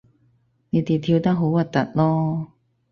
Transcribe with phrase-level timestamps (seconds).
[0.71, 2.47] 你哋跳得好核突囉